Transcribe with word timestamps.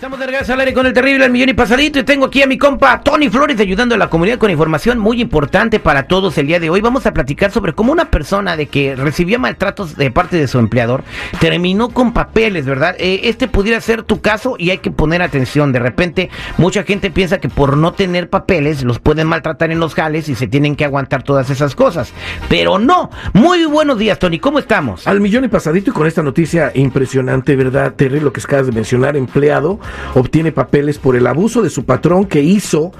Estamos 0.00 0.18
de 0.18 0.28
regreso 0.28 0.54
al 0.54 0.60
aire 0.60 0.72
con 0.72 0.86
el 0.86 0.94
terrible 0.94 1.26
El 1.26 1.30
Millón 1.30 1.50
y 1.50 1.52
Pasadito 1.52 1.98
y 1.98 2.04
tengo 2.04 2.24
aquí 2.24 2.40
a 2.40 2.46
mi 2.46 2.56
compa 2.56 3.02
Tony 3.02 3.28
Flores 3.28 3.60
ayudando 3.60 3.94
a 3.94 3.98
la 3.98 4.08
comunidad 4.08 4.38
con 4.38 4.50
información 4.50 4.98
muy 4.98 5.20
importante 5.20 5.78
para 5.78 6.04
todos 6.04 6.38
el 6.38 6.46
día 6.46 6.58
de 6.58 6.70
hoy. 6.70 6.80
Vamos 6.80 7.04
a 7.04 7.12
platicar 7.12 7.50
sobre 7.50 7.74
cómo 7.74 7.92
una 7.92 8.10
persona 8.10 8.56
de 8.56 8.64
que 8.64 8.96
recibió 8.96 9.38
maltratos 9.38 9.98
de 9.98 10.10
parte 10.10 10.38
de 10.38 10.48
su 10.48 10.58
empleador 10.58 11.04
terminó 11.38 11.90
con 11.90 12.14
papeles, 12.14 12.64
¿verdad? 12.64 12.96
Eh, 12.98 13.20
este 13.24 13.46
pudiera 13.46 13.78
ser 13.82 14.02
tu 14.02 14.22
caso 14.22 14.54
y 14.56 14.70
hay 14.70 14.78
que 14.78 14.90
poner 14.90 15.20
atención. 15.20 15.70
De 15.70 15.80
repente 15.80 16.30
mucha 16.56 16.82
gente 16.82 17.10
piensa 17.10 17.38
que 17.38 17.50
por 17.50 17.76
no 17.76 17.92
tener 17.92 18.30
papeles 18.30 18.82
los 18.82 19.00
pueden 19.00 19.26
maltratar 19.26 19.70
en 19.70 19.80
los 19.80 19.94
jales 19.94 20.30
y 20.30 20.34
se 20.34 20.46
tienen 20.46 20.76
que 20.76 20.86
aguantar 20.86 21.24
todas 21.24 21.50
esas 21.50 21.74
cosas. 21.74 22.14
Pero 22.48 22.78
no. 22.78 23.10
Muy 23.34 23.66
buenos 23.66 23.98
días, 23.98 24.18
Tony. 24.18 24.38
¿Cómo 24.38 24.60
estamos? 24.60 25.06
Al 25.06 25.20
millón 25.20 25.44
y 25.44 25.48
pasadito 25.48 25.90
y 25.90 25.92
con 25.92 26.06
esta 26.06 26.22
noticia 26.22 26.72
impresionante, 26.74 27.54
¿verdad? 27.54 27.92
Terry, 27.92 28.20
lo 28.20 28.32
que 28.32 28.40
acabas 28.40 28.64
de 28.64 28.72
mencionar, 28.72 29.14
empleado 29.14 29.78
obtiene 30.14 30.52
papeles 30.52 30.98
por 30.98 31.16
el 31.16 31.26
abuso 31.26 31.62
de 31.62 31.70
su 31.70 31.84
patrón 31.84 32.24
que 32.26 32.42
hizo. 32.42 32.92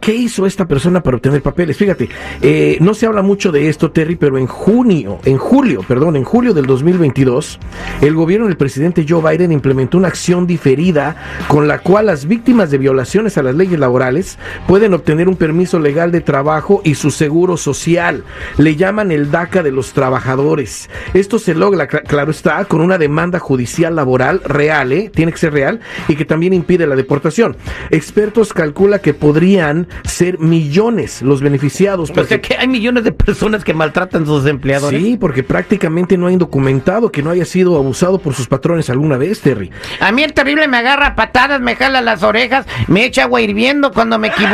¿Qué 0.00 0.14
hizo 0.14 0.46
esta 0.46 0.66
persona 0.66 1.02
para 1.02 1.16
obtener 1.16 1.42
papeles? 1.42 1.76
Fíjate, 1.76 2.08
eh, 2.40 2.76
no 2.80 2.94
se 2.94 3.06
habla 3.06 3.22
mucho 3.22 3.52
de 3.52 3.68
esto, 3.68 3.90
Terry, 3.92 4.16
pero 4.16 4.38
en 4.38 4.46
junio, 4.46 5.18
en 5.24 5.38
julio, 5.38 5.82
perdón, 5.86 6.16
en 6.16 6.24
julio 6.24 6.54
del 6.54 6.66
2022, 6.66 7.58
el 8.00 8.14
gobierno 8.14 8.46
del 8.46 8.56
presidente 8.56 9.06
Joe 9.08 9.22
Biden 9.36 9.52
implementó 9.52 9.98
una 9.98 10.08
acción 10.08 10.46
diferida 10.46 11.16
con 11.48 11.68
la 11.68 11.78
cual 11.78 12.06
las 12.06 12.26
víctimas 12.26 12.70
de 12.70 12.78
violaciones 12.78 13.38
a 13.38 13.42
las 13.42 13.54
leyes 13.54 13.78
laborales 13.78 14.38
pueden 14.66 14.94
obtener 14.94 15.28
un 15.28 15.36
permiso 15.36 15.78
legal 15.78 16.10
de 16.12 16.20
trabajo 16.20 16.80
y 16.84 16.94
su 16.94 17.10
seguro 17.10 17.56
social. 17.56 18.24
Le 18.58 18.76
llaman 18.76 19.12
el 19.12 19.30
DACA 19.30 19.62
de 19.62 19.72
los 19.72 19.92
trabajadores. 19.92 20.88
Esto 21.14 21.38
se 21.38 21.54
logra, 21.54 21.88
cl- 21.88 22.02
claro 22.06 22.30
está, 22.30 22.64
con 22.64 22.80
una 22.80 22.98
demanda 22.98 23.38
judicial 23.38 23.94
laboral 23.96 24.40
real, 24.44 24.92
¿eh? 24.92 25.10
tiene 25.14 25.32
que 25.32 25.38
ser 25.38 25.52
real, 25.52 25.80
y 26.08 26.16
que 26.16 26.21
también 26.24 26.52
impide 26.52 26.86
la 26.86 26.96
deportación. 26.96 27.56
Expertos 27.90 28.52
calcula 28.52 28.98
que 29.00 29.14
podrían 29.14 29.86
ser 30.04 30.38
millones 30.38 31.22
los 31.22 31.40
beneficiados. 31.42 32.10
O 32.10 32.24
sea 32.24 32.40
que 32.40 32.56
hay 32.56 32.68
millones 32.68 33.04
de 33.04 33.12
personas 33.12 33.64
que 33.64 33.74
maltratan 33.74 34.22
a 34.22 34.26
sus 34.26 34.46
empleadores. 34.46 35.00
Sí, 35.02 35.16
porque 35.18 35.42
prácticamente 35.42 36.16
no 36.16 36.26
hay 36.26 36.36
documentado 36.36 37.10
que 37.12 37.22
no 37.22 37.30
haya 37.30 37.44
sido 37.44 37.76
abusado 37.76 38.18
por 38.18 38.34
sus 38.34 38.46
patrones 38.46 38.88
alguna 38.90 39.16
vez, 39.16 39.40
Terry. 39.40 39.70
A 40.00 40.12
mí 40.12 40.22
el 40.22 40.32
terrible 40.32 40.68
me 40.68 40.78
agarra 40.78 41.14
patadas, 41.14 41.60
me 41.60 41.76
jala 41.76 42.00
las 42.00 42.22
orejas, 42.22 42.66
me 42.88 43.04
echa 43.04 43.24
agua 43.24 43.40
hirviendo 43.40 43.92
cuando 43.92 44.18
me 44.18 44.28
equivoco. 44.28 44.52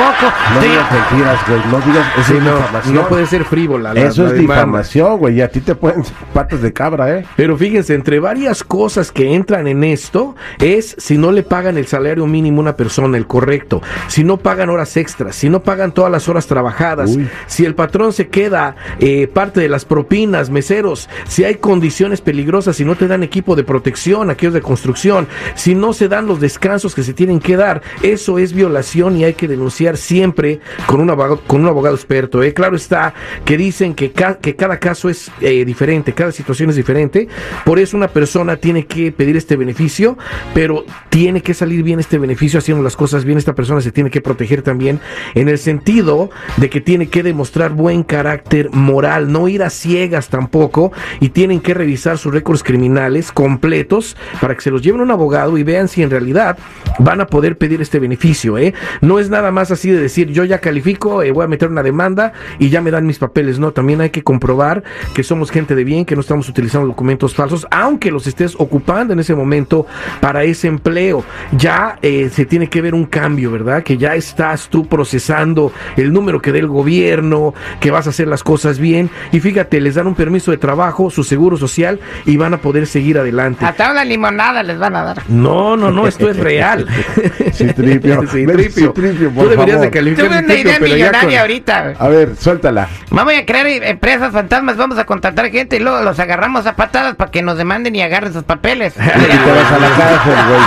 No 0.54 0.60
Sí. 0.62 0.68
digas 0.68 0.86
mentiras, 0.92 1.38
güey. 1.48 1.60
No 1.70 1.80
digas. 1.80 2.06
Eso 2.18 2.24
Sí, 2.32 2.36
es 2.38 2.42
no, 2.42 2.56
difamación. 2.56 2.94
no 2.94 3.08
puede 3.08 3.26
ser 3.26 3.44
frívola. 3.44 3.94
la- 3.94 4.00
Eso 4.00 4.24
la 4.24 4.30
es 4.30 4.38
difamación, 4.38 5.18
güey. 5.18 5.36
Y 5.36 5.40
a 5.42 5.48
ti 5.50 5.60
te 5.60 5.74
pueden 5.74 6.02
patas 6.32 6.62
de 6.62 6.72
cabra, 6.72 7.18
¿eh? 7.18 7.24
Pero 7.36 7.56
fíjense, 7.56 7.94
entre 7.94 8.18
varias 8.20 8.62
cosas 8.64 9.12
que 9.12 9.34
entran 9.34 9.66
en 9.66 9.84
esto 9.84 10.34
es 10.58 10.94
si 10.98 11.16
no 11.18 11.32
le 11.32 11.42
pagan 11.42 11.57
el 11.66 11.86
salario 11.86 12.26
mínimo 12.26 12.60
una 12.60 12.76
persona, 12.76 13.16
el 13.18 13.26
correcto, 13.26 13.82
si 14.06 14.22
no 14.24 14.36
pagan 14.36 14.70
horas 14.70 14.96
extras, 14.96 15.34
si 15.36 15.48
no 15.48 15.62
pagan 15.62 15.92
todas 15.92 16.10
las 16.12 16.28
horas 16.28 16.46
trabajadas, 16.46 17.16
Uy. 17.16 17.28
si 17.46 17.64
el 17.64 17.74
patrón 17.74 18.12
se 18.12 18.28
queda 18.28 18.76
eh, 19.00 19.26
parte 19.26 19.60
de 19.60 19.68
las 19.68 19.84
propinas, 19.84 20.50
meseros, 20.50 21.08
si 21.26 21.44
hay 21.44 21.56
condiciones 21.56 22.20
peligrosas, 22.20 22.76
si 22.76 22.84
no 22.84 22.94
te 22.96 23.08
dan 23.08 23.22
equipo 23.22 23.56
de 23.56 23.64
protección, 23.64 24.30
aquellos 24.30 24.54
de 24.54 24.60
construcción, 24.62 25.26
si 25.54 25.74
no 25.74 25.92
se 25.92 26.08
dan 26.08 26.26
los 26.26 26.40
descansos 26.40 26.94
que 26.94 27.02
se 27.02 27.12
tienen 27.14 27.40
que 27.40 27.56
dar, 27.56 27.82
eso 28.02 28.38
es 28.38 28.52
violación 28.52 29.16
y 29.16 29.24
hay 29.24 29.34
que 29.34 29.48
denunciar 29.48 29.96
siempre 29.96 30.60
con 30.86 31.00
un 31.00 31.10
abogado, 31.10 31.40
con 31.46 31.60
un 31.62 31.66
abogado 31.68 31.94
experto. 31.96 32.42
¿eh? 32.42 32.54
Claro 32.54 32.76
está 32.76 33.14
que 33.44 33.56
dicen 33.56 33.94
que, 33.94 34.12
ca- 34.12 34.38
que 34.38 34.54
cada 34.56 34.78
caso 34.78 35.08
es 35.08 35.30
eh, 35.40 35.64
diferente, 35.64 36.12
cada 36.12 36.32
situación 36.32 36.70
es 36.70 36.76
diferente, 36.76 37.28
por 37.64 37.78
eso 37.78 37.96
una 37.96 38.08
persona 38.08 38.56
tiene 38.56 38.86
que 38.86 39.10
pedir 39.12 39.36
este 39.36 39.56
beneficio, 39.56 40.16
pero 40.54 40.84
tiene 41.08 41.40
que 41.40 41.47
salir 41.54 41.82
bien 41.82 42.00
este 42.00 42.18
beneficio 42.18 42.58
haciendo 42.58 42.82
las 42.82 42.96
cosas 42.96 43.24
bien, 43.24 43.38
esta 43.38 43.54
persona 43.54 43.80
se 43.80 43.92
tiene 43.92 44.10
que 44.10 44.20
proteger 44.20 44.62
también 44.62 45.00
en 45.34 45.48
el 45.48 45.58
sentido 45.58 46.30
de 46.56 46.70
que 46.70 46.80
tiene 46.80 47.08
que 47.08 47.22
demostrar 47.22 47.72
buen 47.72 48.02
carácter 48.02 48.70
moral, 48.72 49.32
no 49.32 49.48
ir 49.48 49.62
a 49.62 49.70
ciegas 49.70 50.28
tampoco 50.28 50.92
y 51.20 51.30
tienen 51.30 51.60
que 51.60 51.74
revisar 51.74 52.18
sus 52.18 52.32
récords 52.32 52.62
criminales 52.62 53.32
completos 53.32 54.16
para 54.40 54.54
que 54.54 54.62
se 54.62 54.70
los 54.70 54.82
lleven 54.82 55.00
un 55.00 55.10
abogado 55.10 55.58
y 55.58 55.62
vean 55.62 55.88
si 55.88 56.02
en 56.02 56.10
realidad 56.10 56.58
van 56.98 57.20
a 57.20 57.26
poder 57.26 57.58
pedir 57.58 57.80
este 57.80 57.98
beneficio, 57.98 58.58
¿eh? 58.58 58.74
No 59.00 59.18
es 59.18 59.30
nada 59.30 59.50
más 59.50 59.70
así 59.70 59.90
de 59.90 60.00
decir 60.00 60.30
yo 60.30 60.44
ya 60.44 60.60
califico, 60.60 61.22
eh, 61.22 61.32
voy 61.32 61.44
a 61.44 61.48
meter 61.48 61.68
una 61.68 61.82
demanda 61.82 62.32
y 62.58 62.68
ya 62.70 62.80
me 62.80 62.90
dan 62.90 63.06
mis 63.06 63.18
papeles, 63.18 63.58
no, 63.58 63.72
también 63.72 64.00
hay 64.00 64.10
que 64.10 64.22
comprobar 64.22 64.82
que 65.14 65.22
somos 65.22 65.50
gente 65.50 65.74
de 65.74 65.84
bien, 65.84 66.04
que 66.04 66.14
no 66.14 66.20
estamos 66.20 66.48
utilizando 66.48 66.86
documentos 66.86 67.34
falsos, 67.34 67.66
aunque 67.70 68.10
los 68.10 68.26
estés 68.26 68.54
ocupando 68.58 69.12
en 69.12 69.20
ese 69.20 69.34
momento 69.34 69.86
para 70.20 70.44
ese 70.44 70.68
empleo. 70.68 71.24
Ya 71.52 71.98
eh, 72.02 72.30
se 72.32 72.44
tiene 72.46 72.68
que 72.68 72.80
ver 72.80 72.94
un 72.94 73.04
cambio, 73.06 73.50
¿verdad? 73.50 73.82
Que 73.82 73.96
ya 73.96 74.14
estás 74.14 74.68
tú 74.68 74.86
procesando 74.86 75.72
el 75.96 76.12
número 76.12 76.40
que 76.42 76.52
dé 76.52 76.58
el 76.60 76.68
gobierno, 76.68 77.54
que 77.80 77.90
vas 77.90 78.06
a 78.06 78.10
hacer 78.10 78.28
las 78.28 78.42
cosas 78.42 78.78
bien 78.78 79.10
y 79.32 79.40
fíjate, 79.40 79.80
les 79.80 79.94
dan 79.94 80.06
un 80.06 80.14
permiso 80.14 80.50
de 80.50 80.56
trabajo, 80.58 81.10
su 81.10 81.24
seguro 81.24 81.56
social 81.56 82.00
y 82.26 82.36
van 82.36 82.54
a 82.54 82.58
poder 82.58 82.86
seguir 82.86 83.18
adelante. 83.18 83.64
Hasta 83.64 83.90
una 83.90 84.04
limonada 84.04 84.62
les 84.62 84.78
van 84.78 84.96
a 84.96 85.02
dar. 85.04 85.22
No, 85.28 85.76
no, 85.76 85.90
no, 85.90 86.06
esto 86.06 86.28
es 86.30 86.36
real. 86.36 86.86
Citripio. 87.52 88.26
Citripio, 88.26 88.92
por 89.34 89.44
Tú 89.44 89.50
deberías 89.50 89.76
favor. 89.76 89.80
de 89.80 89.90
calificar 89.90 90.26
Tuve 90.28 90.38
una 90.44 90.54
idea 90.54 90.80
millonaria 90.80 91.20
con- 91.30 91.38
ahorita. 91.38 91.92
A 91.98 92.08
ver, 92.08 92.36
suéltala. 92.36 92.88
Vamos 93.10 93.34
a 93.34 93.44
crear 93.44 93.66
eh, 93.66 93.90
empresas 93.90 94.32
fantasmas, 94.32 94.76
vamos 94.76 94.98
a 94.98 95.04
contratar 95.04 95.50
gente 95.50 95.76
y 95.76 95.80
luego 95.80 96.00
los 96.02 96.18
agarramos 96.18 96.66
a 96.66 96.76
patadas 96.76 97.14
para 97.16 97.30
que 97.30 97.42
nos 97.42 97.56
demanden 97.58 97.94
y 97.96 98.02
agarren 98.02 98.32
sus 98.32 98.44
papeles. 98.44 98.94
Y 99.28 99.30
te 99.30 99.50
vas 99.52 99.72
a 99.72 99.78
la 99.78 99.88
cárcel, 99.90 100.34
güey. 100.48 100.60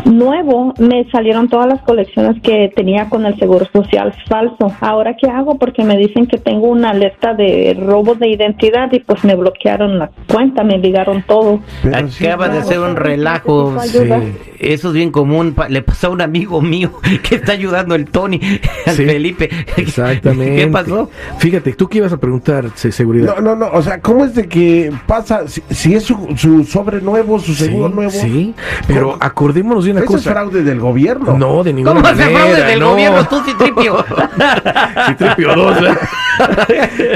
nuevo, 0.06 0.74
me 0.80 1.10
salieron 1.12 1.48
todas 1.50 1.68
las 1.68 1.82
colecciones 1.82 2.42
que 2.42 2.72
tenía 2.76 3.10
con 3.10 3.26
el 3.26 3.38
seguro 3.38 3.66
social 3.72 4.14
falso. 4.28 4.72
Ahora, 4.82 5.16
¿qué 5.20 5.30
hago? 5.30 5.58
Porque 5.58 5.84
me 5.84 5.98
dicen 5.98 6.28
que 6.28 6.38
tengo 6.38 6.68
una 6.68 6.92
alerta 6.92 7.34
de 7.34 7.78
robo 7.80 8.16
de 8.16 8.30
identidad 8.30 8.92
y 8.92 9.00
pues 9.00 9.24
me 9.24 9.36
bloquearon 9.36 10.00
la 10.00 10.10
cuenta, 10.32 10.64
me 10.64 10.78
ligaron 10.78 11.24
todo. 11.28 11.60
Pero 11.84 12.08
sí, 12.10 12.26
Acaba 12.26 12.46
de 12.46 12.52
claro, 12.52 12.66
hacer 12.66 12.80
un 12.80 12.94
pero 12.94 13.06
relajo. 13.06 13.80
sí. 13.82 14.00
Eso 14.60 14.88
es 14.90 14.94
bien 14.94 15.12
común. 15.12 15.54
pa- 15.54 15.70
Le 15.70 15.82
pasó 15.84 16.08
a 16.08 16.10
un 16.12 16.22
amigo 16.22 16.62
mío 16.62 16.92
que 17.24 17.36
está 17.36 17.52
ayudando 17.52 17.96
el 17.96 18.06
Tony, 18.06 18.40
al 18.86 18.94
Sí, 18.96 19.06
Felipe. 19.06 19.50
Exactamente. 19.78 20.56
¿Qué 20.56 20.68
pasó? 20.68 21.10
Fíjate, 21.38 21.74
tú 21.74 21.88
qué 21.88 22.00
ibas 22.00 22.14
a 22.14 22.18
preguntar, 22.18 22.66
se- 22.76 22.92
seguridad. 22.92 23.36
No, 23.36 23.42
no, 23.42 23.56
no, 23.56 23.68
o 23.72 23.82
sea, 23.82 24.02
¿cómo 24.02 24.26
es 24.26 24.34
de 24.36 24.48
que 24.48 24.92
pasa, 25.06 25.48
si, 25.48 25.62
si 25.70 25.94
es 25.96 26.04
su, 26.04 26.18
su 26.38 26.64
sobre 26.64 27.02
nuevo, 27.02 27.40
su 27.40 27.54
seguro 27.54 27.90
sí, 27.90 27.96
nuevo? 27.96 28.12
Sí, 28.12 28.54
pero 28.88 29.12
¿Cómo? 29.12 29.18
acordémonos 29.22 29.87
de 29.88 29.94
una 29.94 30.02
Eso 30.02 30.18
es 30.18 30.24
fraude 30.24 30.64
del 30.64 30.80
gobierno. 30.80 31.38
No, 31.38 31.64
de 31.64 31.74
ninguna 31.74 31.96
¿Cómo 32.02 32.08
hace 32.08 32.22
manera. 32.24 32.40
fraude 32.40 32.64
del 32.64 32.80
no. 32.80 32.90
gobierno 32.92 33.28
tú, 33.28 33.42
Citripio? 33.44 34.06
Citripio 35.08 35.56
dos, 35.56 35.82
¿verdad? 35.82 35.98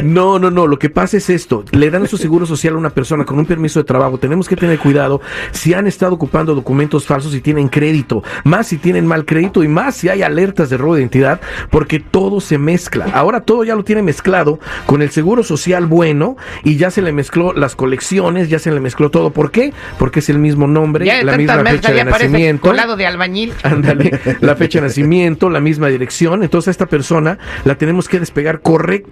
No, 0.04 0.40
no, 0.40 0.52
no. 0.52 0.68
Lo 0.68 0.80
que 0.80 0.90
pasa 0.90 1.18
es 1.18 1.30
esto. 1.30 1.64
Le 1.72 1.90
dan 1.90 2.08
su 2.08 2.18
seguro 2.18 2.46
social 2.46 2.76
a 2.76 2.78
una 2.78 2.90
persona 2.90 3.26
con 3.26 3.38
un 3.40 3.46
permiso 3.46 3.80
de 3.80 3.84
trabajo. 3.84 4.18
Tenemos 4.18 4.48
que 4.48 4.56
tener 4.56 4.80
cuidado 4.80 5.22
si 5.52 5.74
han 5.74 5.88
estado 5.88 6.14
ocupando 6.14 6.56
documentos 6.56 7.06
falsos 7.06 7.36
y 7.36 7.42
tienen 7.42 7.70
crédito. 7.70 8.24
Más 8.44 8.68
si 8.68 8.78
tienen 8.78 9.06
mal 9.06 9.26
crédito 9.26 9.64
y 9.64 9.68
más 9.68 9.96
si 9.96 10.10
hay 10.10 10.22
alertas 10.22 10.70
de 10.70 10.78
robo 10.78 10.96
de 10.96 11.02
identidad, 11.02 11.42
porque 11.70 12.00
todo 12.00 12.40
se 12.42 12.58
mezcla. 12.58 13.06
Ahora 13.14 13.42
todo 13.42 13.64
ya 13.64 13.76
lo 13.76 13.84
tiene 13.84 14.02
mezclado 14.02 14.60
con 14.86 15.02
el 15.02 15.12
seguro 15.12 15.44
social 15.44 15.86
bueno 15.86 16.38
y 16.64 16.78
ya 16.78 16.92
se 16.92 17.02
le 17.02 17.12
mezcló 17.12 17.54
las 17.54 17.76
colecciones, 17.76 18.50
ya 18.50 18.60
se 18.60 18.72
le 18.72 18.80
mezcló 18.80 19.12
todo. 19.12 19.32
¿Por 19.32 19.52
qué? 19.52 19.74
Porque 20.00 20.20
es 20.20 20.30
el 20.30 20.40
mismo 20.40 20.68
nombre, 20.68 21.06
ya 21.06 21.24
la 21.24 21.38
misma 21.38 21.64
fecha 21.64 21.90
ya 21.90 22.06
de 22.06 22.12
nacimiento. 22.12 22.70
colado 22.70 22.98
de 22.98 23.06
albañil. 23.06 23.54
Ándale, 23.64 24.20
la 24.42 24.56
fecha 24.56 24.80
de 24.80 24.88
nacimiento, 24.88 25.50
la 25.50 25.60
misma 25.60 25.88
dirección. 25.88 26.44
Entonces 26.44 26.70
a 26.70 26.72
esta 26.72 26.86
persona 26.86 27.38
la 27.66 27.76
tenemos 27.76 28.08
que 28.10 28.20
despegar 28.20 28.62
correctamente 28.62 29.11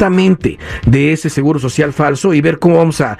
de 0.85 1.11
ese 1.11 1.29
seguro 1.29 1.59
social 1.59 1.91
falso 1.91 2.33
y 2.33 2.41
ver 2.41 2.57
cómo 2.57 2.77
vamos 2.77 3.01
a, 3.01 3.17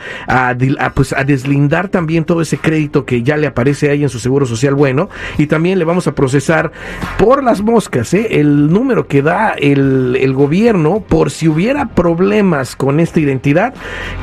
pues, 0.93 1.13
a 1.13 1.23
deslindar 1.23 1.89
también 1.89 2.23
todo 2.23 2.41
ese 2.41 2.57
crédito 2.57 3.05
que 3.05 3.21
ya 3.21 3.35
le 3.35 3.47
aparece 3.47 3.89
ahí 3.89 4.03
en 4.03 4.09
su 4.09 4.19
seguro 4.19 4.45
social 4.45 4.75
bueno. 4.75 5.09
Y 5.37 5.47
también 5.47 5.77
le 5.77 5.85
vamos 5.85 6.07
a 6.07 6.15
procesar 6.15 6.71
por 7.17 7.43
las 7.43 7.61
moscas 7.61 8.13
¿eh? 8.13 8.39
el 8.39 8.71
número 8.71 9.07
que 9.07 9.21
da 9.21 9.51
el, 9.51 10.17
el 10.19 10.33
gobierno 10.33 11.01
por 11.01 11.31
si 11.31 11.47
hubiera 11.47 11.89
problemas 11.89 12.75
con 12.75 12.99
esta 12.99 13.19
identidad, 13.19 13.73